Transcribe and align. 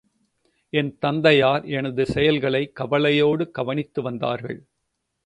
என் 0.73 0.97
தந்தையார் 0.99 1.65
எனது 1.69 2.05
செயல்களை 2.05 2.71
கவலையோடு 2.73 3.51
கவனித்து 3.51 4.01
வந்தார்கள். 4.01 4.59